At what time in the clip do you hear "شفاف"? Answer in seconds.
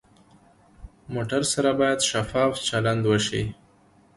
2.09-2.53